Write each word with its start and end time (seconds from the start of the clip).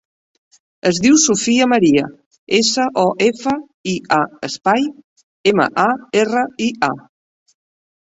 Es 0.89 0.99
diu 1.03 1.17
Sofia 1.23 1.67
maria: 1.73 2.07
essa, 2.61 2.87
o, 3.03 3.05
efa, 3.27 3.55
i, 3.95 3.95
a, 4.19 4.21
espai, 4.51 4.77
ema, 5.55 5.73
a, 5.89 5.89
erra, 6.27 6.47
i, 6.71 6.75
a. 6.93 6.95